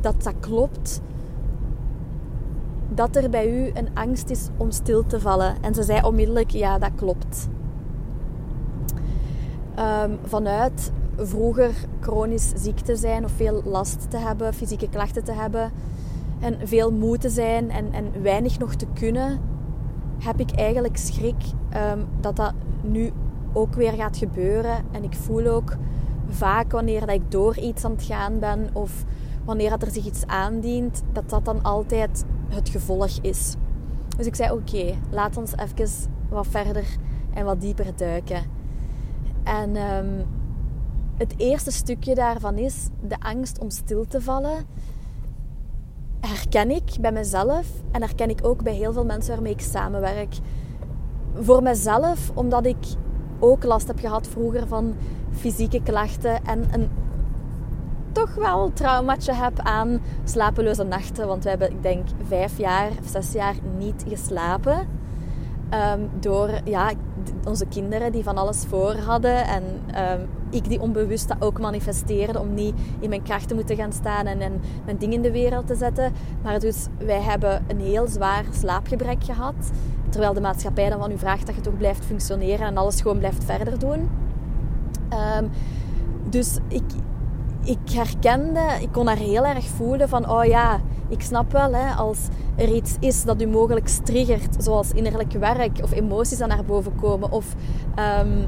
dat 0.00 0.22
dat 0.22 0.34
klopt. 0.40 1.00
Dat 2.88 3.16
er 3.16 3.30
bij 3.30 3.50
u 3.50 3.70
een 3.74 3.88
angst 3.94 4.30
is 4.30 4.48
om 4.56 4.70
stil 4.70 5.06
te 5.06 5.20
vallen. 5.20 5.54
En 5.60 5.74
ze 5.74 5.82
zei 5.82 6.00
onmiddellijk, 6.02 6.50
ja, 6.50 6.78
dat 6.78 6.90
klopt. 6.94 7.48
Um, 9.78 10.18
vanuit 10.24 10.92
vroeger 11.16 11.70
chronisch 12.00 12.52
ziek 12.56 12.78
te 12.78 12.96
zijn 12.96 13.24
of 13.24 13.32
veel 13.32 13.62
last 13.64 14.10
te 14.10 14.16
hebben, 14.16 14.54
fysieke 14.54 14.88
klachten 14.88 15.24
te 15.24 15.32
hebben 15.32 15.72
en 16.40 16.58
veel 16.64 16.92
moe 16.92 17.18
te 17.18 17.28
zijn 17.28 17.70
en, 17.70 17.92
en 17.92 18.22
weinig 18.22 18.58
nog 18.58 18.74
te 18.74 18.86
kunnen, 18.94 19.40
heb 20.18 20.40
ik 20.40 20.50
eigenlijk 20.50 20.96
schrik 20.96 21.42
um, 21.92 22.06
dat 22.20 22.36
dat 22.36 22.52
nu 22.82 23.12
ook 23.52 23.74
weer 23.74 23.92
gaat 23.92 24.16
gebeuren. 24.16 24.84
En 24.90 25.04
ik 25.04 25.14
voel 25.14 25.46
ook 25.46 25.76
vaak 26.28 26.72
wanneer 26.72 27.00
dat 27.00 27.10
ik 27.10 27.30
door 27.30 27.56
iets 27.56 27.84
aan 27.84 27.90
het 27.90 28.02
gaan 28.02 28.38
ben 28.38 28.70
of 28.72 29.04
wanneer 29.44 29.70
dat 29.70 29.82
er 29.82 29.90
zich 29.90 30.06
iets 30.06 30.26
aandient, 30.26 31.02
dat 31.12 31.30
dat 31.30 31.44
dan 31.44 31.62
altijd 31.62 32.24
het 32.48 32.68
gevolg 32.68 33.18
is. 33.20 33.54
Dus 34.16 34.26
ik 34.26 34.34
zei: 34.34 34.52
Oké, 34.52 34.94
laat 35.10 35.36
ons 35.36 35.52
even 35.56 36.10
wat 36.28 36.46
verder 36.46 36.86
en 37.34 37.44
wat 37.44 37.60
dieper 37.60 37.96
duiken. 37.96 38.42
En 39.44 39.76
um, 39.76 40.26
het 41.16 41.34
eerste 41.36 41.70
stukje 41.70 42.14
daarvan 42.14 42.58
is 42.58 42.88
de 43.08 43.20
angst 43.20 43.58
om 43.58 43.70
stil 43.70 44.04
te 44.06 44.20
vallen 44.20 44.66
herken 46.20 46.70
ik 46.70 46.96
bij 47.00 47.12
mezelf 47.12 47.66
en 47.90 48.00
herken 48.02 48.30
ik 48.30 48.38
ook 48.42 48.62
bij 48.62 48.74
heel 48.74 48.92
veel 48.92 49.04
mensen 49.04 49.34
waarmee 49.34 49.52
ik 49.52 49.60
samenwerk. 49.60 50.34
Voor 51.34 51.62
mezelf, 51.62 52.30
omdat 52.34 52.66
ik 52.66 52.86
ook 53.38 53.64
last 53.64 53.86
heb 53.86 53.98
gehad 53.98 54.28
vroeger 54.28 54.66
van 54.66 54.94
fysieke 55.30 55.82
klachten 55.82 56.44
en 56.44 56.64
een 56.72 56.88
toch 58.12 58.34
wel 58.34 58.72
traumaatje 58.72 59.32
heb 59.32 59.58
aan 59.58 60.00
slapeloze 60.24 60.84
nachten. 60.84 61.26
Want 61.26 61.44
we 61.44 61.48
hebben, 61.48 61.70
ik 61.70 61.82
denk, 61.82 62.06
vijf 62.28 62.58
jaar 62.58 62.90
of 63.00 63.08
zes 63.08 63.32
jaar 63.32 63.54
niet 63.78 64.04
geslapen. 64.08 64.88
Um, 65.74 66.10
door 66.20 66.50
ja, 66.64 66.90
onze 67.44 67.66
kinderen 67.66 68.12
die 68.12 68.22
van 68.22 68.38
alles 68.38 68.64
voor 68.68 68.94
hadden. 68.94 69.46
En 69.46 69.62
um, 70.20 70.28
ik 70.50 70.68
die 70.68 70.80
onbewust 70.80 71.28
dat 71.28 71.36
ook 71.40 71.60
manifesteerde 71.60 72.40
om 72.40 72.54
niet 72.54 72.74
in 73.00 73.08
mijn 73.08 73.22
kracht 73.22 73.48
te 73.48 73.54
moeten 73.54 73.76
gaan 73.76 73.92
staan 73.92 74.26
en, 74.26 74.40
en 74.40 74.60
mijn 74.84 74.98
dingen 74.98 75.14
in 75.14 75.22
de 75.22 75.32
wereld 75.32 75.66
te 75.66 75.74
zetten. 75.74 76.12
Maar 76.42 76.60
dus 76.60 76.86
wij 76.98 77.20
hebben 77.20 77.64
een 77.66 77.80
heel 77.80 78.06
zwaar 78.06 78.44
slaapgebrek 78.50 79.24
gehad. 79.24 79.70
Terwijl 80.08 80.32
de 80.32 80.40
maatschappij 80.40 80.90
dan 80.90 80.98
van 80.98 81.10
u 81.10 81.18
vraagt 81.18 81.46
dat 81.46 81.54
je 81.54 81.60
toch 81.60 81.76
blijft 81.76 82.04
functioneren 82.04 82.66
en 82.66 82.76
alles 82.76 83.00
gewoon 83.00 83.18
blijft 83.18 83.44
verder 83.44 83.78
doen. 83.78 84.10
Um, 85.38 85.50
dus 86.30 86.58
ik, 86.68 86.84
ik 87.64 87.90
herkende, 87.92 88.60
ik 88.80 88.92
kon 88.92 89.06
haar 89.06 89.16
heel 89.16 89.46
erg 89.46 89.64
voelen 89.64 90.08
van, 90.08 90.30
oh 90.30 90.44
ja, 90.44 90.80
ik 91.08 91.22
snap 91.22 91.52
wel, 91.52 91.74
hè, 91.74 91.94
als 91.94 92.18
er 92.56 92.74
iets 92.74 92.96
is 93.00 93.24
dat 93.24 93.42
u 93.42 93.46
mogelijk 93.46 93.88
triggert, 93.88 94.62
zoals 94.62 94.92
innerlijk 94.92 95.32
werk 95.32 95.78
of 95.82 95.92
emoties 95.92 96.40
aan 96.40 96.48
naar 96.48 96.64
boven 96.64 96.94
komen 96.94 97.30
of 97.30 97.54
um, 98.20 98.46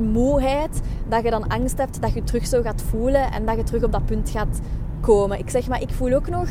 moeheid, 0.00 0.80
dat 1.08 1.22
je 1.22 1.30
dan 1.30 1.48
angst 1.48 1.78
hebt 1.78 2.02
dat 2.02 2.12
je 2.12 2.24
terug 2.24 2.46
zo 2.46 2.62
gaat 2.62 2.82
voelen 2.82 3.32
en 3.32 3.46
dat 3.46 3.56
je 3.56 3.62
terug 3.62 3.82
op 3.82 3.92
dat 3.92 4.04
punt 4.04 4.30
gaat 4.30 4.60
komen. 5.00 5.38
Ik 5.38 5.50
zeg 5.50 5.68
maar, 5.68 5.82
ik 5.82 5.90
voel 5.90 6.12
ook 6.12 6.28
nog 6.28 6.48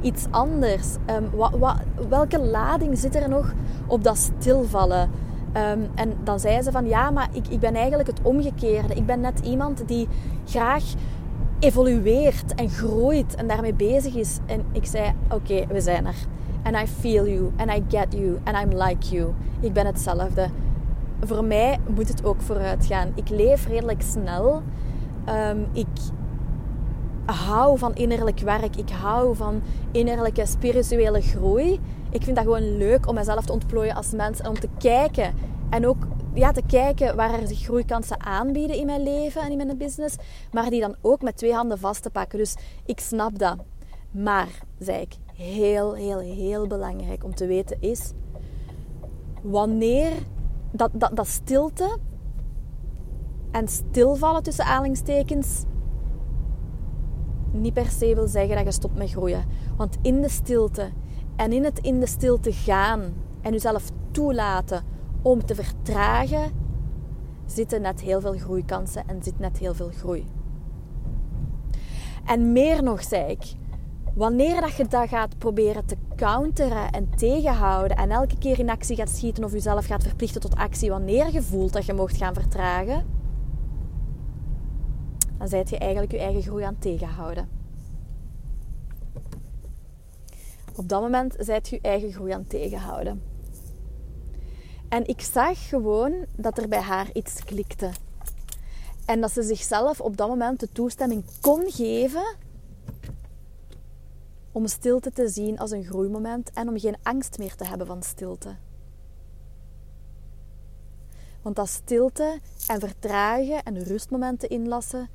iets 0.00 0.26
anders. 0.30 0.86
Wat, 1.34 1.76
welke 2.08 2.40
lading 2.40 2.98
zit 2.98 3.16
er 3.16 3.28
nog 3.28 3.52
op 3.86 4.04
dat 4.04 4.16
stilvallen? 4.16 5.10
Um, 5.56 5.88
en 5.94 6.12
dan 6.24 6.40
zei 6.40 6.62
ze 6.62 6.72
van 6.72 6.86
ja, 6.86 7.10
maar 7.10 7.28
ik, 7.32 7.48
ik 7.48 7.60
ben 7.60 7.74
eigenlijk 7.74 8.08
het 8.08 8.20
omgekeerde. 8.22 8.94
Ik 8.94 9.06
ben 9.06 9.20
net 9.20 9.40
iemand 9.40 9.88
die 9.88 10.08
graag 10.46 10.82
evolueert 11.58 12.54
en 12.54 12.70
groeit 12.70 13.34
en 13.34 13.46
daarmee 13.46 13.74
bezig 13.74 14.14
is. 14.14 14.38
En 14.46 14.64
ik 14.72 14.86
zei, 14.86 15.12
oké, 15.30 15.66
we 15.66 15.80
zijn 15.80 16.06
er. 16.06 16.16
And 16.62 16.76
I 16.76 16.86
feel 16.86 17.28
you, 17.28 17.52
and 17.56 17.70
I 17.70 17.82
get 17.88 18.06
you, 18.12 18.38
and 18.44 18.56
I'm 18.56 18.82
like 18.82 19.08
you. 19.14 19.32
Ik 19.60 19.72
ben 19.72 19.86
hetzelfde. 19.86 20.48
Voor 21.26 21.44
mij 21.44 21.78
moet 21.94 22.08
het 22.08 22.24
ook 22.24 22.40
vooruit 22.40 22.86
gaan. 22.86 23.12
Ik 23.14 23.28
leef 23.28 23.66
redelijk 23.66 24.02
snel. 24.02 24.62
Ehm, 25.24 25.58
ik 25.72 25.86
hou 27.24 27.78
van 27.78 27.94
innerlijk 27.94 28.38
werk. 28.38 28.76
Ik 28.76 28.90
hou 28.90 29.36
van 29.36 29.62
innerlijke 29.92 30.46
spirituele 30.46 31.20
groei. 31.20 31.80
Ik 32.10 32.22
vind 32.22 32.36
dat 32.36 32.44
gewoon 32.44 32.76
leuk 32.76 33.08
om 33.08 33.14
mezelf 33.14 33.44
te 33.44 33.52
ontplooien 33.52 33.94
als 33.94 34.10
mens 34.10 34.40
en 34.40 34.48
om 34.48 34.58
te 34.58 34.68
kijken. 34.78 35.34
En 35.70 35.86
ook 35.86 36.06
ja, 36.34 36.52
te 36.52 36.62
kijken 36.66 37.16
waar 37.16 37.40
er 37.40 37.46
zich 37.46 37.62
groeikansen 37.62 38.24
aanbieden 38.24 38.76
in 38.76 38.86
mijn 38.86 39.02
leven 39.02 39.42
en 39.42 39.50
in 39.50 39.56
mijn 39.56 39.78
business. 39.78 40.16
Maar 40.52 40.70
die 40.70 40.80
dan 40.80 40.96
ook 41.00 41.22
met 41.22 41.36
twee 41.36 41.52
handen 41.52 41.78
vast 41.78 42.02
te 42.02 42.10
pakken. 42.10 42.38
Dus 42.38 42.56
ik 42.84 43.00
snap 43.00 43.38
dat. 43.38 43.56
Maar, 44.10 44.48
zei 44.78 45.00
ik, 45.00 45.14
heel, 45.34 45.94
heel, 45.94 46.18
heel 46.18 46.66
belangrijk 46.66 47.24
om 47.24 47.34
te 47.34 47.46
weten 47.46 47.76
is... 47.80 48.12
Wanneer 49.42 50.12
dat, 50.76 50.90
dat, 50.92 51.16
dat 51.16 51.26
stilte 51.26 51.98
en 53.50 53.68
stilvallen 53.68 54.42
tussen 54.42 54.64
aanhalingstekens 54.64 55.64
niet 57.50 57.74
per 57.74 57.90
se 57.90 58.14
wil 58.14 58.26
zeggen 58.26 58.56
dat 58.56 58.64
je 58.64 58.72
stopt 58.72 58.98
met 58.98 59.10
groeien. 59.10 59.44
Want 59.76 59.98
in 60.02 60.20
de 60.20 60.28
stilte 60.28 60.90
en 61.36 61.52
in 61.52 61.64
het 61.64 61.78
in 61.78 62.00
de 62.00 62.06
stilte 62.06 62.52
gaan 62.52 63.14
en 63.40 63.52
jezelf 63.52 63.90
toelaten 64.10 64.84
om 65.22 65.44
te 65.44 65.54
vertragen, 65.54 66.52
zitten 67.46 67.82
net 67.82 68.00
heel 68.00 68.20
veel 68.20 68.38
groeikansen 68.38 69.06
en 69.06 69.22
zit 69.22 69.38
net 69.38 69.58
heel 69.58 69.74
veel 69.74 69.90
groei. 69.90 70.26
En 72.24 72.52
meer 72.52 72.82
nog, 72.82 73.02
zei 73.02 73.30
ik, 73.30 73.54
wanneer 74.14 74.60
dat 74.60 74.74
je 74.74 74.86
dat 74.86 75.08
gaat 75.08 75.38
proberen 75.38 75.86
te 75.86 75.96
counteren 76.16 76.90
en 76.90 77.10
tegenhouden 77.16 77.96
en 77.96 78.10
elke 78.10 78.38
keer 78.38 78.58
in 78.58 78.70
actie 78.70 78.96
gaat 78.96 79.08
schieten 79.08 79.44
of 79.44 79.52
jezelf 79.52 79.86
gaat 79.86 80.02
verplichten 80.02 80.40
tot 80.40 80.56
actie 80.56 80.90
wanneer 80.90 81.32
je 81.32 81.42
voelt 81.42 81.72
dat 81.72 81.86
je 81.86 81.92
mocht 81.92 82.16
gaan 82.16 82.34
vertragen, 82.34 83.06
dan 85.38 85.48
zijt 85.48 85.70
je 85.70 85.78
eigenlijk 85.78 86.12
je 86.12 86.18
eigen 86.18 86.42
groei 86.42 86.64
aan 86.64 86.78
tegenhouden. 86.78 87.48
Op 90.76 90.88
dat 90.88 91.00
moment 91.00 91.34
zijt 91.38 91.68
je 91.68 91.74
je 91.76 91.88
eigen 91.88 92.12
groei 92.12 92.32
aan 92.32 92.46
tegenhouden. 92.46 93.22
En 94.88 95.06
ik 95.06 95.20
zag 95.20 95.68
gewoon 95.68 96.26
dat 96.36 96.58
er 96.58 96.68
bij 96.68 96.80
haar 96.80 97.10
iets 97.12 97.44
klikte. 97.44 97.90
En 99.04 99.20
dat 99.20 99.30
ze 99.30 99.42
zichzelf 99.42 100.00
op 100.00 100.16
dat 100.16 100.28
moment 100.28 100.60
de 100.60 100.68
toestemming 100.72 101.24
kon 101.40 101.70
geven 101.70 102.24
om 104.54 104.66
stilte 104.66 105.10
te 105.10 105.28
zien 105.28 105.58
als 105.58 105.70
een 105.70 105.84
groeimoment 105.84 106.50
en 106.52 106.68
om 106.68 106.78
geen 106.78 106.96
angst 107.02 107.38
meer 107.38 107.54
te 107.54 107.64
hebben 107.64 107.86
van 107.86 108.02
stilte. 108.02 108.56
Want 111.42 111.56
dat 111.56 111.68
stilte 111.68 112.38
en 112.66 112.80
vertragen 112.80 113.62
en 113.62 113.84
rustmomenten 113.84 114.48
inlassen 114.48 115.08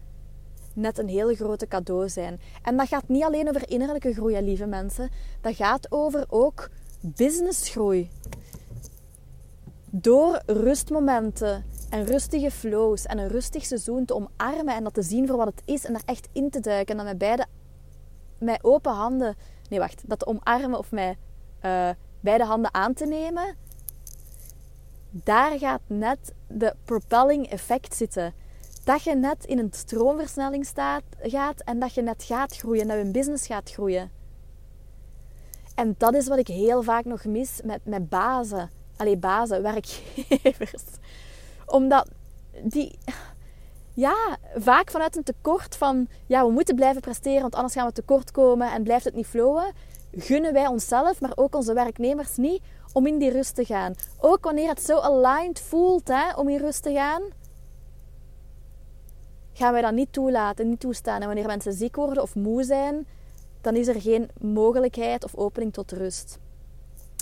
net 0.74 0.98
een 0.98 1.08
hele 1.08 1.36
grote 1.36 1.68
cadeau 1.68 2.10
zijn. 2.10 2.40
En 2.62 2.78
dat 2.78 2.88
gaat 2.88 3.08
niet 3.08 3.24
alleen 3.24 3.48
over 3.48 3.70
innerlijke 3.70 4.14
groei, 4.14 4.42
lieve 4.42 4.66
mensen. 4.66 5.10
Dat 5.42 5.56
gaat 5.56 5.92
over 5.92 6.26
ook 6.30 6.70
businessgroei. 7.02 8.10
Door 9.90 10.42
rustmomenten 10.46 11.66
en 11.90 12.06
rustige 12.06 12.52
flows 12.52 13.06
en 13.06 13.18
een 13.18 13.28
rustig 13.28 13.66
seizoen 13.66 14.06
te 14.06 14.16
omarmen 14.16 14.76
en 14.76 14.84
dat 14.84 14.94
te 14.94 15.02
zien 15.02 15.28
voor 15.28 15.38
wat 15.38 15.48
het 15.48 15.62
is 15.66 15.86
en 15.86 15.94
daar 15.94 16.02
echt 16.06 16.28
in 16.32 16.50
te 16.50 16.60
duiken 16.60 16.92
en 16.92 16.98
dan 16.98 17.06
met 17.06 17.18
beide, 17.18 17.46
met 18.40 18.64
open 18.64 18.94
handen, 18.94 19.36
nee 19.70 19.80
wacht, 19.80 20.04
dat 20.06 20.26
omarmen 20.26 20.78
of 20.78 20.92
met 20.92 21.18
uh, 21.66 21.90
beide 22.20 22.44
handen 22.44 22.74
aan 22.74 22.94
te 22.94 23.06
nemen, 23.06 23.56
daar 25.10 25.58
gaat 25.58 25.82
net 25.88 26.34
de 26.48 26.76
propelling 26.86 27.50
effect 27.50 27.96
zitten 27.96 28.34
dat 28.84 29.04
je 29.04 29.16
net 29.16 29.46
in 29.46 29.60
een 29.60 29.72
stroomversnelling 29.72 30.66
staat, 30.66 31.04
gaat 31.22 31.62
en 31.62 31.80
dat 31.80 31.94
je 31.94 32.02
net 32.02 32.24
gaat 32.24 32.56
groeien, 32.56 32.88
dat 32.88 32.98
je 32.98 33.12
business 33.12 33.46
gaat 33.46 33.72
groeien. 33.72 34.12
En 35.76 35.96
dat 35.98 36.14
is 36.14 36.28
wat 36.28 36.38
ik 36.38 36.48
heel 36.48 36.84
vaak 36.84 37.06
nog 37.06 37.26
mis 37.26 37.62
met, 37.64 37.86
met 37.86 38.10
bazen. 38.10 38.70
Allee, 38.98 39.18
bazen, 39.18 39.62
werkgevers. 39.62 40.84
Omdat 41.66 42.10
die, 42.64 42.98
ja, 44.00 44.38
vaak 44.56 44.92
vanuit 44.92 45.16
een 45.18 45.24
tekort 45.24 45.76
van, 45.76 46.08
ja, 46.26 46.46
we 46.46 46.52
moeten 46.52 46.76
blijven 46.76 47.02
presteren, 47.02 47.42
want 47.42 47.56
anders 47.56 47.74
gaan 47.74 47.88
we 47.88 47.94
tekort 47.94 48.32
komen 48.32 48.72
en 48.72 48.84
blijft 48.84 49.06
het 49.06 49.14
niet 49.14 49.28
flowen, 49.28 49.74
gunnen 50.12 50.54
wij 50.54 50.68
onszelf, 50.68 51.22
maar 51.22 51.32
ook 51.36 51.56
onze 51.56 51.74
werknemers 51.74 52.36
niet, 52.36 52.62
om 52.94 53.08
in 53.08 53.18
die 53.18 53.32
rust 53.32 53.56
te 53.56 53.66
gaan. 53.66 53.94
Ook 54.18 54.44
wanneer 54.44 54.70
het 54.70 54.82
zo 54.82 54.98
aligned 54.98 55.60
voelt 55.60 56.08
hè, 56.08 56.34
om 56.36 56.50
in 56.50 56.58
rust 56.58 56.84
te 56.84 56.94
gaan, 56.94 57.22
gaan 59.54 59.72
wij 59.72 59.82
dat 59.82 59.94
niet 59.94 60.14
toelaten, 60.14 60.70
niet 60.70 60.80
toestaan. 60.80 61.22
En 61.22 61.28
wanneer 61.28 61.48
mensen 61.48 61.74
ziek 61.74 61.96
worden 61.96 62.24
of 62.24 62.36
moe 62.36 62.64
zijn, 62.64 63.08
dan 63.62 63.76
is 63.76 63.88
er 63.88 64.02
geen 64.02 64.30
mogelijkheid 64.42 65.24
of 65.24 65.36
opening 65.36 65.74
tot 65.74 65.92
rust. 65.92 66.40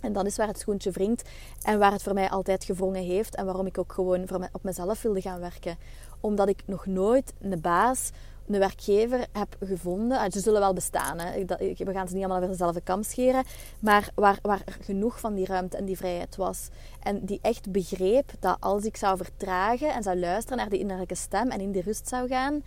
En 0.03 0.13
dat 0.13 0.25
is 0.25 0.37
waar 0.37 0.47
het 0.47 0.59
schoentje 0.59 0.91
wringt 0.91 1.29
en 1.61 1.79
waar 1.79 1.91
het 1.91 2.03
voor 2.03 2.13
mij 2.13 2.29
altijd 2.29 2.63
gewrongen 2.63 3.03
heeft 3.03 3.35
en 3.35 3.45
waarom 3.45 3.65
ik 3.65 3.77
ook 3.77 3.93
gewoon 3.93 4.27
op 4.51 4.63
mezelf 4.63 5.01
wilde 5.01 5.21
gaan 5.21 5.39
werken. 5.39 5.77
Omdat 6.19 6.49
ik 6.49 6.63
nog 6.65 6.85
nooit 6.85 7.33
een 7.39 7.61
baas 7.61 8.11
een 8.47 8.59
werkgever 8.59 9.27
heb 9.31 9.55
gevonden. 9.59 10.19
Ah, 10.19 10.31
ze 10.31 10.39
zullen 10.39 10.59
wel 10.59 10.73
bestaan. 10.73 11.19
Hè. 11.19 11.45
We 11.45 11.75
gaan 11.75 12.07
ze 12.07 12.13
niet 12.13 12.23
allemaal 12.23 12.37
over 12.37 12.49
dezelfde 12.49 12.81
kam 12.81 13.03
scheren. 13.03 13.43
Maar 13.79 14.09
waar, 14.15 14.39
waar 14.41 14.63
genoeg 14.81 15.19
van 15.19 15.33
die 15.33 15.45
ruimte 15.45 15.77
en 15.77 15.85
die 15.85 15.97
vrijheid 15.97 16.35
was. 16.35 16.69
En 16.99 17.25
die 17.25 17.39
echt 17.41 17.71
begreep 17.71 18.31
dat 18.39 18.57
als 18.59 18.83
ik 18.83 18.97
zou 18.97 19.17
vertragen 19.17 19.93
en 19.93 20.03
zou 20.03 20.19
luisteren 20.19 20.57
naar 20.57 20.69
die 20.69 20.79
innerlijke 20.79 21.15
stem 21.15 21.49
en 21.49 21.59
in 21.59 21.71
die 21.71 21.81
rust 21.81 22.07
zou 22.07 22.27
gaan, 22.27 22.63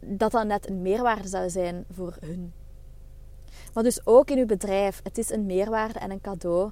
dat 0.00 0.30
dat 0.30 0.46
net 0.46 0.68
een 0.68 0.82
meerwaarde 0.82 1.28
zou 1.28 1.50
zijn 1.50 1.84
voor 1.90 2.16
hun. 2.20 2.52
Maar 3.74 3.82
dus 3.82 4.06
ook 4.06 4.30
in 4.30 4.38
uw 4.38 4.46
bedrijf. 4.46 5.00
Het 5.02 5.18
is 5.18 5.30
een 5.30 5.46
meerwaarde 5.46 5.98
en 5.98 6.10
een 6.10 6.20
cadeau 6.20 6.70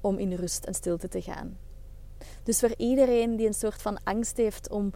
om 0.00 0.18
in 0.18 0.32
rust 0.32 0.64
en 0.64 0.74
stilte 0.74 1.08
te 1.08 1.22
gaan. 1.22 1.65
Dus 2.42 2.58
voor 2.58 2.74
iedereen 2.76 3.36
die 3.36 3.46
een 3.46 3.54
soort 3.54 3.82
van 3.82 3.98
angst 4.04 4.36
heeft 4.36 4.70
om 4.70 4.92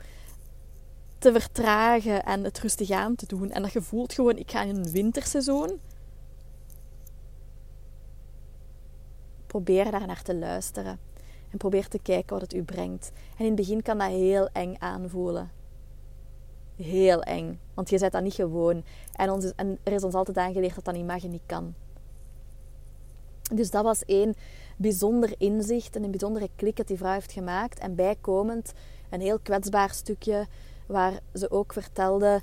te 1.19 1.33
vertragen 1.33 2.25
en 2.25 2.45
het 2.45 2.59
rustig 2.59 2.91
aan 2.91 3.15
te 3.15 3.27
doen. 3.27 3.51
En 3.51 3.63
dat 3.63 3.73
je 3.73 3.83
voelt 3.83 4.13
gewoon, 4.13 4.37
ik 4.37 4.51
ga 4.51 4.63
in 4.63 4.77
een 4.77 4.91
winterseizoen. 4.91 5.81
Probeer 9.47 9.91
daar 9.91 10.07
naar 10.07 10.23
te 10.23 10.35
luisteren. 10.35 10.99
En 11.51 11.59
probeer 11.59 11.89
te 11.89 11.99
kijken 11.99 12.33
wat 12.33 12.43
het 12.43 12.55
u 12.55 12.63
brengt. 12.63 13.13
En 13.37 13.45
in 13.45 13.47
het 13.47 13.55
begin 13.55 13.83
kan 13.83 13.99
dat 13.99 14.09
heel 14.09 14.49
eng 14.53 14.75
aanvoelen. 14.79 15.51
Heel 16.77 17.23
eng. 17.23 17.61
Want 17.75 17.91
je 17.91 17.99
bent 17.99 18.13
dat 18.13 18.23
niet 18.23 18.35
gewoon. 18.35 18.85
En, 19.13 19.31
ons 19.31 19.53
en 19.55 19.79
er 19.83 19.93
is 19.93 20.05
ons 20.05 20.15
altijd 20.15 20.37
aangeleerd 20.37 20.75
dat 20.75 20.85
dat 20.85 20.95
niet 20.95 21.07
mag 21.07 21.25
en 21.25 21.31
niet 21.31 21.47
kan. 21.47 21.75
Dus 23.55 23.71
dat 23.71 23.85
was 23.85 24.05
één 24.05 24.35
bijzonder 24.77 25.35
inzicht 25.39 25.97
en 25.97 26.05
een 26.05 26.11
bijzondere 26.11 26.49
klik 26.57 26.77
dat 26.77 26.87
die 26.87 26.97
vrouw 26.97 27.13
heeft 27.13 27.33
gemaakt. 27.33 27.79
En 27.79 27.95
bijkomend 27.95 28.73
een 29.11 29.21
heel 29.21 29.39
kwetsbaar 29.39 29.91
stukje 29.91 30.47
waar 30.87 31.21
ze 31.35 31.51
ook 31.51 31.73
vertelde. 31.73 32.43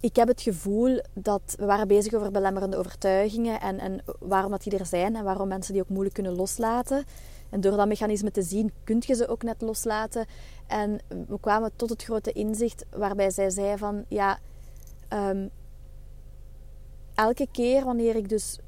Ik 0.00 0.16
heb 0.16 0.28
het 0.28 0.40
gevoel 0.40 1.00
dat 1.12 1.54
we 1.58 1.64
waren 1.64 1.88
bezig 1.88 2.14
over 2.14 2.30
belemmerende 2.30 2.76
overtuigingen 2.76 3.60
en, 3.60 3.78
en 3.78 4.02
waarom 4.18 4.50
dat 4.50 4.62
die 4.62 4.78
er 4.78 4.86
zijn 4.86 5.16
en 5.16 5.24
waarom 5.24 5.48
mensen 5.48 5.72
die 5.72 5.82
ook 5.82 5.88
moeilijk 5.88 6.14
kunnen 6.14 6.36
loslaten. 6.36 7.04
En 7.50 7.60
door 7.60 7.76
dat 7.76 7.86
mechanisme 7.86 8.30
te 8.30 8.42
zien, 8.42 8.72
kun 8.84 9.02
je 9.06 9.14
ze 9.14 9.28
ook 9.28 9.42
net 9.42 9.60
loslaten. 9.60 10.26
En 10.66 11.00
we 11.08 11.40
kwamen 11.40 11.70
tot 11.76 11.90
het 11.90 12.04
grote 12.04 12.32
inzicht 12.32 12.84
waarbij 12.90 13.30
zij 13.30 13.50
zei 13.50 13.78
van 13.78 14.04
ja, 14.08 14.38
um, 15.08 15.50
elke 17.14 17.48
keer 17.52 17.84
wanneer 17.84 18.16
ik 18.16 18.28
dus 18.28 18.58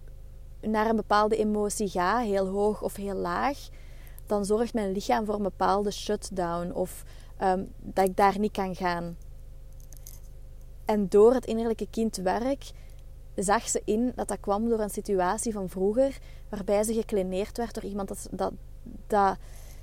naar 0.60 0.88
een 0.88 0.96
bepaalde 0.96 1.36
emotie 1.36 1.88
ga, 1.88 2.18
heel 2.18 2.46
hoog 2.46 2.82
of 2.82 2.96
heel 2.96 3.14
laag, 3.14 3.58
dan 4.26 4.44
zorgt 4.44 4.74
mijn 4.74 4.92
lichaam 4.92 5.24
voor 5.24 5.34
een 5.34 5.42
bepaalde 5.42 5.90
shutdown 5.90 6.72
of 6.72 7.04
ehm, 7.36 7.64
dat 7.78 8.08
ik 8.08 8.16
daar 8.16 8.38
niet 8.38 8.52
kan 8.52 8.74
gaan. 8.74 9.16
En 10.84 11.08
door 11.08 11.34
het 11.34 11.46
innerlijke 11.46 11.86
kindwerk 11.90 12.70
zag 13.34 13.68
ze 13.68 13.82
in 13.84 14.12
dat 14.14 14.28
dat 14.28 14.40
kwam 14.40 14.68
door 14.68 14.80
een 14.80 14.90
situatie 14.90 15.52
van 15.52 15.68
vroeger, 15.68 16.18
waarbij 16.48 16.82
ze 16.82 16.94
gekleineerd 16.94 17.56
werd 17.56 17.74
door 17.74 17.84
iemand 17.84 18.08
dat, 18.08 18.28
dat, 18.30 18.52
dat 19.06 19.36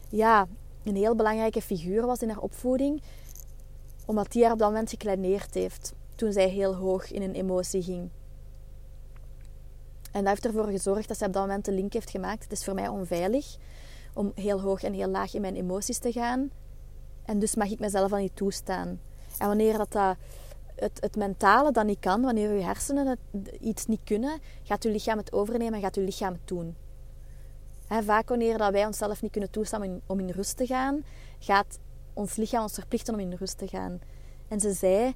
ja, 0.10 0.48
een 0.84 0.96
heel 0.96 1.16
belangrijke 1.16 1.62
figuur 1.62 2.06
was 2.06 2.20
in 2.20 2.30
haar 2.30 2.42
opvoeding, 2.42 3.02
omdat 4.06 4.32
die 4.32 4.44
haar 4.44 4.52
op 4.52 4.60
dat 4.60 4.70
moment 4.70 4.90
gekleineerd 4.90 5.54
heeft 5.54 5.94
toen 6.16 6.32
zij 6.32 6.50
heel 6.50 6.76
hoog 6.76 7.12
in 7.12 7.22
een 7.22 7.34
emotie 7.34 7.82
ging. 7.82 8.10
En 10.14 10.20
dat 10.20 10.28
heeft 10.28 10.46
ervoor 10.46 10.68
gezorgd 10.68 11.08
dat 11.08 11.18
zij 11.18 11.28
op 11.28 11.34
dat 11.34 11.42
moment 11.42 11.66
de 11.66 11.72
link 11.72 11.94
heeft 11.94 12.10
gemaakt. 12.10 12.44
Het 12.44 12.52
is 12.52 12.64
voor 12.64 12.74
mij 12.74 12.88
onveilig 12.88 13.58
om 14.14 14.32
heel 14.36 14.62
hoog 14.62 14.84
en 14.84 14.94
heel 14.94 15.10
laag 15.10 15.34
in 15.34 15.42
mijn 15.42 15.56
emoties 15.56 15.98
te 15.98 16.12
gaan. 16.12 16.52
En 17.26 17.40
dus 17.40 17.56
mag 17.56 17.70
ik 17.70 17.80
mezelf 17.80 18.12
al 18.12 18.18
niet 18.18 18.36
toestaan. 18.36 19.00
En 19.38 19.48
wanneer 19.48 19.78
dat, 19.78 19.92
dat 19.92 20.18
het, 20.76 20.98
het 21.02 21.16
mentale 21.16 21.72
dan 21.72 21.86
niet 21.86 22.00
kan, 22.00 22.22
wanneer 22.22 22.54
je 22.54 22.64
hersenen 22.64 23.08
het, 23.08 23.20
iets 23.60 23.86
niet 23.86 24.04
kunnen, 24.04 24.40
gaat 24.64 24.84
je 24.84 24.90
lichaam 24.90 25.18
het 25.18 25.34
overnemen 25.34 25.74
en 25.74 25.82
gaat 25.82 25.96
je 25.96 26.02
lichaam 26.02 26.34
het 26.34 26.48
doen. 26.48 26.76
vaak 27.88 28.30
wanneer 28.30 28.58
dat 28.58 28.72
wij 28.72 28.86
onszelf 28.86 29.22
niet 29.22 29.32
kunnen 29.32 29.50
toestaan 29.50 30.02
om 30.06 30.20
in, 30.20 30.30
rust 30.30 30.58
te 30.58 30.66
gaan, 30.66 31.04
gaat 31.40 31.80
ons 32.14 32.36
lichaam 32.36 32.62
ons 32.62 32.74
verplichten 32.74 33.14
om 33.14 33.20
in 33.20 33.34
rust 33.34 33.58
te 33.58 33.68
gaan. 33.68 34.02
En 34.48 34.60
ze 34.60 34.74
zei: 34.74 35.14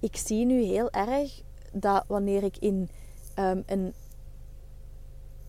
Ik 0.00 0.16
zie 0.16 0.44
nu 0.44 0.62
heel 0.62 0.90
erg 0.90 1.42
dat 1.72 2.04
wanneer 2.06 2.42
ik 2.42 2.56
in, 2.56 2.90
um, 3.38 3.62
een, 3.66 3.94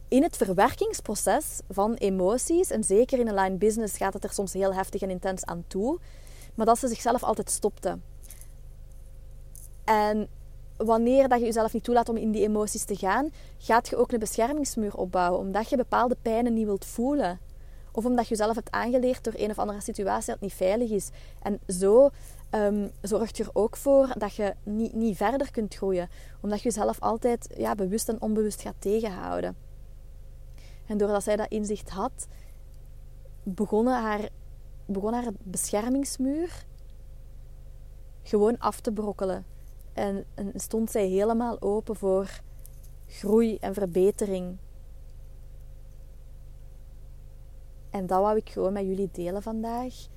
in 0.10 0.24
het 0.24 0.38
verwerkingsproces 0.38 1.60
van 1.70 1.94
emoties, 1.94 2.70
en 2.70 2.84
zeker 2.84 3.20
in 3.20 3.28
een 3.28 3.40
line 3.40 3.56
business 3.56 3.98
gaat 3.98 4.14
het 4.14 4.24
er 4.24 4.34
soms 4.34 4.54
heel 4.54 4.74
heftig 4.74 5.02
en 5.02 5.10
intens 5.10 5.46
aan 5.46 5.64
toe, 5.68 6.00
maar 6.56 6.66
dat 6.66 6.80
ze 6.80 6.88
zichzelf 6.88 7.24
altijd 7.24 7.50
stopte. 7.50 7.98
En 9.84 10.28
wanneer 10.78 11.28
dat 11.28 11.40
je 11.40 11.46
jezelf 11.46 11.74
niet 11.74 11.84
toelaat 11.84 12.10
om 12.10 12.18
in 12.18 12.32
die 12.32 12.44
emoties 12.44 12.84
te 12.84 12.96
gaan, 12.96 13.30
gaat 13.58 13.90
je 13.90 13.96
ook 13.96 14.12
een 14.12 14.20
beschermingsmuur 14.20 14.96
opbouwen, 14.96 15.40
omdat 15.40 15.70
je 15.70 15.78
bepaalde 15.78 16.18
pijnen 16.22 16.54
niet 16.54 16.66
wilt 16.66 16.86
voelen. 16.86 17.40
Of 17.92 18.06
omdat 18.06 18.28
je 18.28 18.36
jezelf 18.36 18.56
hebt 18.56 18.72
aangeleerd 18.72 19.24
door 19.24 19.34
een 19.38 19.50
of 19.50 19.60
andere 19.60 19.82
situatie 19.82 20.32
dat 20.32 20.42
niet 20.42 20.54
veilig 20.54 20.90
is. 20.90 21.10
En 21.42 21.60
zo 21.68 22.10
um, 22.52 22.92
zorgt 23.02 23.38
je 23.38 23.44
er 23.44 23.50
ook 23.54 23.78
voor 23.78 24.14
dat 24.18 24.36
je 24.36 24.54
niet, 24.64 24.94
niet 24.94 25.18
verder 25.18 25.52
kunt 25.52 25.76
groeien. 25.76 26.10
Omdat 26.42 26.62
je 26.62 26.70
jezelf 26.70 27.00
altijd 27.00 27.50
ja, 27.58 27.76
bewust 27.76 28.10
en 28.10 28.22
onbewust 28.22 28.62
gaat 28.62 28.76
tegenhouden. 28.80 29.69
En 30.90 30.98
doordat 30.98 31.24
zij 31.24 31.36
dat 31.36 31.50
inzicht 31.50 31.90
had, 31.90 32.28
begon 33.44 33.88
haar, 33.88 34.30
begon 34.86 35.14
haar 35.14 35.32
beschermingsmuur 35.44 36.66
gewoon 38.24 38.58
af 38.58 38.80
te 38.80 38.92
brokkelen. 38.92 39.46
En, 39.94 40.26
en 40.34 40.52
stond 40.56 40.92
zij 40.92 41.08
helemaal 41.08 41.62
open 41.62 41.96
voor 41.96 42.42
groei 43.08 43.58
en 43.58 43.74
verbetering. 43.74 44.58
En 47.90 48.06
dat 48.08 48.22
wou 48.22 48.38
ik 48.38 48.50
gewoon 48.50 48.74
met 48.74 48.86
jullie 48.86 49.10
delen 49.12 49.42
vandaag. 49.42 50.08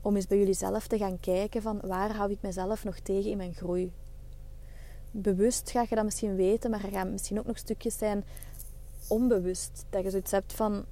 Om 0.00 0.16
eens 0.16 0.26
bij 0.26 0.38
jullie 0.38 0.54
zelf 0.54 0.86
te 0.86 0.98
gaan 0.98 1.20
kijken 1.20 1.62
van 1.62 1.80
waar 1.80 2.16
hou 2.16 2.30
ik 2.30 2.38
mezelf 2.40 2.84
nog 2.84 2.98
tegen 2.98 3.30
in 3.30 3.36
mijn 3.36 3.54
groei. 3.54 3.92
Bewust 5.10 5.70
ga 5.70 5.86
je 5.88 5.94
dat 5.94 6.04
misschien 6.04 6.36
weten, 6.36 6.70
maar 6.70 6.84
er 6.84 6.90
gaan 6.90 7.10
misschien 7.10 7.38
ook 7.38 7.46
nog 7.46 7.58
stukjes 7.58 7.98
zijn 7.98 8.24
onbewust. 9.08 9.84
Dat 9.90 10.02
je 10.02 10.10
zoiets 10.10 10.30
hebt 10.30 10.52
van, 10.52 10.84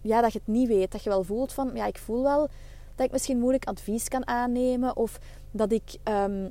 ja, 0.00 0.20
dat 0.20 0.32
je 0.32 0.38
het 0.38 0.54
niet 0.54 0.68
weet. 0.68 0.92
Dat 0.92 1.02
je 1.02 1.10
wel 1.10 1.24
voelt 1.24 1.52
van, 1.52 1.70
ja, 1.74 1.86
ik 1.86 1.98
voel 1.98 2.22
wel 2.22 2.48
dat 2.94 3.06
ik 3.06 3.12
misschien 3.12 3.38
moeilijk 3.38 3.64
advies 3.64 4.08
kan 4.08 4.26
aannemen. 4.26 4.96
Of 4.96 5.18
dat 5.50 5.72
ik 5.72 5.96
ehm, 6.02 6.48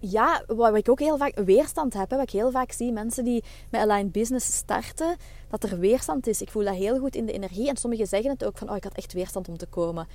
ja, 0.00 0.42
wat 0.46 0.76
ik 0.76 0.88
ook 0.88 0.98
heel 0.98 1.16
vaak 1.16 1.38
weerstand 1.38 1.94
heb, 1.94 2.10
wat 2.10 2.22
ik 2.22 2.30
heel 2.30 2.50
vaak 2.50 2.72
zie, 2.72 2.92
mensen 2.92 3.24
die 3.24 3.44
met 3.70 3.80
aligned 3.80 4.12
business 4.12 4.56
starten, 4.56 5.16
dat 5.48 5.62
er 5.62 5.78
weerstand 5.78 6.26
is. 6.26 6.42
Ik 6.42 6.50
voel 6.50 6.64
dat 6.64 6.74
heel 6.74 6.98
goed 6.98 7.16
in 7.16 7.26
de 7.26 7.32
energie 7.32 7.68
en 7.68 7.76
sommigen 7.76 8.06
zeggen 8.06 8.30
het 8.30 8.44
ook 8.44 8.58
van, 8.58 8.70
oh, 8.70 8.76
ik 8.76 8.84
had 8.84 8.94
echt 8.94 9.12
weerstand 9.12 9.48
om 9.48 9.56
te 9.56 9.66
komen. 9.66 10.06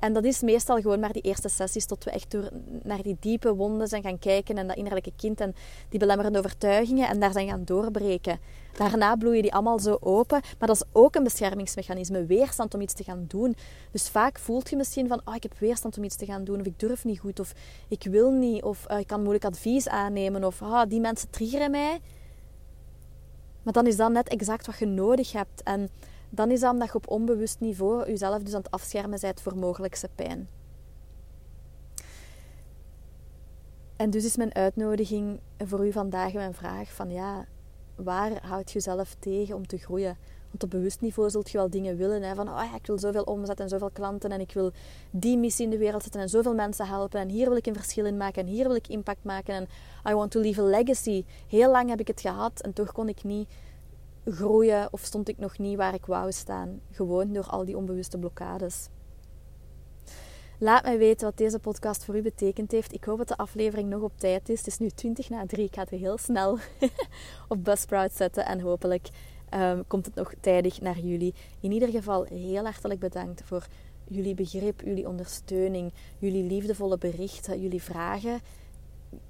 En 0.00 0.12
dat 0.12 0.24
is 0.24 0.40
meestal 0.40 0.80
gewoon 0.80 1.00
maar 1.00 1.12
die 1.12 1.22
eerste 1.22 1.48
sessies 1.48 1.86
tot 1.86 2.04
we 2.04 2.10
echt 2.10 2.30
door 2.30 2.48
naar 2.82 3.02
die 3.02 3.16
diepe 3.20 3.54
wonden 3.54 3.88
zijn 3.88 4.02
gaan 4.02 4.18
kijken 4.18 4.58
en 4.58 4.66
dat 4.66 4.76
innerlijke 4.76 5.12
kind 5.16 5.40
en 5.40 5.54
die 5.88 5.98
belemmerende 5.98 6.38
overtuigingen 6.38 7.08
en 7.08 7.20
daar 7.20 7.32
zijn 7.32 7.48
gaan 7.48 7.64
doorbreken. 7.64 8.38
Daarna 8.76 9.16
bloeien 9.16 9.42
die 9.42 9.52
allemaal 9.52 9.78
zo 9.78 9.96
open, 10.00 10.40
maar 10.58 10.68
dat 10.68 10.76
is 10.76 10.84
ook 10.92 11.14
een 11.14 11.22
beschermingsmechanisme, 11.22 12.26
weerstand 12.26 12.74
om 12.74 12.80
iets 12.80 12.94
te 12.94 13.04
gaan 13.04 13.24
doen. 13.28 13.56
Dus 13.90 14.08
vaak 14.08 14.38
voelt 14.38 14.70
je 14.70 14.76
misschien 14.76 15.08
van, 15.08 15.20
oh, 15.24 15.34
ik 15.34 15.42
heb 15.42 15.58
weerstand 15.58 15.98
om 15.98 16.04
iets 16.04 16.16
te 16.16 16.24
gaan 16.24 16.44
doen 16.44 16.60
of 16.60 16.66
ik 16.66 16.78
durf 16.78 17.04
niet 17.04 17.18
goed 17.18 17.40
of 17.40 17.52
ik 17.88 18.02
wil 18.10 18.30
niet 18.30 18.62
of 18.62 18.86
uh, 18.90 18.98
ik 18.98 19.06
kan 19.06 19.20
moeilijk 19.20 19.44
advies 19.44 19.88
aannemen 19.88 20.44
of 20.44 20.62
oh, 20.62 20.82
die 20.88 21.00
mensen 21.00 21.30
triggeren 21.30 21.70
mij. 21.70 22.00
Maar 23.62 23.72
dan 23.72 23.86
is 23.86 23.96
dat 23.96 24.10
net 24.10 24.28
exact 24.28 24.66
wat 24.66 24.78
je 24.78 24.86
nodig 24.86 25.32
hebt 25.32 25.62
en 25.62 25.88
dan 26.30 26.50
is 26.50 26.60
dat 26.60 26.72
omdat 26.72 26.88
je 26.88 26.94
op 26.94 27.10
onbewust 27.10 27.60
niveau 27.60 28.06
jezelf 28.06 28.42
dus 28.42 28.54
aan 28.54 28.62
het 28.62 28.70
afschermen 28.70 29.20
bent 29.20 29.40
voor 29.40 29.56
mogelijkse 29.56 30.08
pijn. 30.14 30.48
En 33.96 34.10
dus 34.10 34.24
is 34.24 34.36
mijn 34.36 34.54
uitnodiging 34.54 35.40
voor 35.58 35.86
u 35.86 35.92
vandaag 35.92 36.32
mijn 36.32 36.54
vraag 36.54 36.92
van 36.92 37.10
ja, 37.10 37.46
waar 37.94 38.46
houd 38.46 38.68
je 38.68 38.74
jezelf 38.74 39.16
tegen 39.18 39.56
om 39.56 39.66
te 39.66 39.78
groeien? 39.78 40.16
Want 40.50 40.62
op 40.62 40.70
bewust 40.70 41.00
niveau 41.00 41.30
zult 41.30 41.50
je 41.50 41.58
wel 41.58 41.70
dingen 41.70 41.96
willen. 41.96 42.22
Hè? 42.22 42.34
Van 42.34 42.48
oh 42.48 42.64
ja, 42.70 42.74
ik 42.74 42.86
wil 42.86 42.98
zoveel 42.98 43.22
omzet 43.22 43.60
en 43.60 43.68
zoveel 43.68 43.90
klanten 43.90 44.30
en 44.30 44.40
ik 44.40 44.52
wil 44.52 44.72
die 45.10 45.38
missie 45.38 45.64
in 45.64 45.70
de 45.70 45.78
wereld 45.78 46.02
zetten 46.02 46.20
en 46.20 46.28
zoveel 46.28 46.54
mensen 46.54 46.86
helpen. 46.86 47.20
En 47.20 47.28
hier 47.28 47.48
wil 47.48 47.56
ik 47.56 47.66
een 47.66 47.74
verschil 47.74 48.04
in 48.04 48.16
maken 48.16 48.42
en 48.42 48.48
hier 48.48 48.66
wil 48.66 48.76
ik 48.76 48.88
impact 48.88 49.24
maken. 49.24 49.54
En 49.54 49.66
I 50.10 50.14
want 50.14 50.30
to 50.30 50.40
leave 50.40 50.60
a 50.60 50.64
legacy. 50.64 51.24
Heel 51.48 51.70
lang 51.70 51.88
heb 51.88 52.00
ik 52.00 52.06
het 52.06 52.20
gehad 52.20 52.60
en 52.60 52.72
toch 52.72 52.92
kon 52.92 53.08
ik 53.08 53.24
niet 53.24 53.48
groeien 54.24 54.88
of 54.92 55.00
stond 55.00 55.28
ik 55.28 55.38
nog 55.38 55.58
niet 55.58 55.76
waar 55.76 55.94
ik 55.94 56.06
wou 56.06 56.32
staan. 56.32 56.80
Gewoon 56.90 57.32
door 57.32 57.46
al 57.46 57.64
die 57.64 57.76
onbewuste 57.76 58.18
blokkades. 58.18 58.88
Laat 60.58 60.82
mij 60.82 60.98
weten 60.98 61.26
wat 61.26 61.36
deze 61.36 61.58
podcast 61.58 62.04
voor 62.04 62.16
u 62.16 62.22
betekend 62.22 62.70
heeft. 62.70 62.92
Ik 62.92 63.04
hoop 63.04 63.18
dat 63.18 63.28
de 63.28 63.36
aflevering 63.36 63.88
nog 63.88 64.02
op 64.02 64.12
tijd 64.16 64.48
is. 64.48 64.58
Het 64.58 64.66
is 64.66 64.78
nu 64.78 64.88
20 64.88 65.28
na 65.28 65.46
3. 65.46 65.64
Ik 65.64 65.74
ga 65.74 65.80
het 65.80 65.90
heel 65.90 66.18
snel 66.18 66.58
op 67.48 67.64
Buzzsprout 67.64 68.12
zetten. 68.12 68.46
En 68.46 68.60
hopelijk 68.60 69.08
um, 69.54 69.86
komt 69.86 70.06
het 70.06 70.14
nog 70.14 70.32
tijdig 70.40 70.80
naar 70.80 70.98
jullie. 70.98 71.34
In 71.60 71.72
ieder 71.72 71.88
geval 71.88 72.24
heel 72.24 72.64
hartelijk 72.64 73.00
bedankt 73.00 73.42
voor 73.44 73.66
jullie 74.08 74.34
begrip, 74.34 74.80
jullie 74.80 75.08
ondersteuning, 75.08 75.92
jullie 76.18 76.44
liefdevolle 76.44 76.98
berichten, 76.98 77.60
jullie 77.60 77.82
vragen 77.82 78.40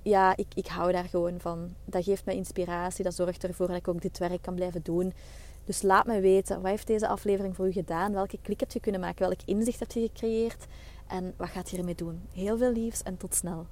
ja, 0.03 0.37
ik, 0.37 0.47
ik 0.55 0.67
hou 0.67 0.93
daar 0.93 1.05
gewoon 1.05 1.41
van. 1.41 1.75
Dat 1.85 2.05
geeft 2.05 2.25
me 2.25 2.35
inspiratie. 2.35 3.05
Dat 3.05 3.15
zorgt 3.15 3.45
ervoor 3.45 3.67
dat 3.67 3.77
ik 3.77 3.89
ook 3.89 4.03
dit 4.03 4.19
werk 4.19 4.43
kan 4.43 4.55
blijven 4.55 4.81
doen. 4.83 5.13
Dus 5.65 5.83
laat 5.83 6.07
me 6.07 6.21
weten, 6.21 6.61
wat 6.61 6.71
heeft 6.71 6.87
deze 6.87 7.09
aflevering 7.09 7.57
voor 7.57 7.67
u 7.67 7.73
gedaan? 7.73 8.13
Welke 8.13 8.39
klik 8.43 8.61
heb 8.61 8.71
je 8.73 8.81
kunnen 8.81 9.01
maken? 9.01 9.27
Welk 9.29 9.41
inzicht 9.45 9.81
heb 9.81 9.91
je 9.91 10.01
gecreëerd? 10.01 10.67
En 11.07 11.35
wat 11.37 11.49
gaat 11.49 11.71
je 11.71 11.77
ermee 11.77 11.95
doen? 11.95 12.21
Heel 12.33 12.59
veel 12.59 12.73
liefs 12.73 13.03
en 13.03 13.17
tot 13.17 13.35
snel. 13.35 13.67